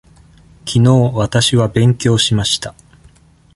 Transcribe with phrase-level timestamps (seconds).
[0.65, 2.73] きのうわたしは勉強しました。